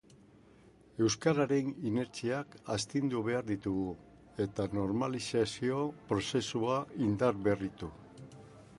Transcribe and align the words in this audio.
Euskararen 1.07 1.67
inertziak 1.89 2.57
astindu 2.77 3.21
behar 3.29 3.45
ditugu, 3.51 3.85
eta 4.49 4.67
normalizazio 4.79 5.85
prozesua 6.13 6.83
indarberritu. 7.11 7.97